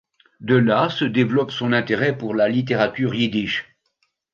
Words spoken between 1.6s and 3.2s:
intérêt pour la littérature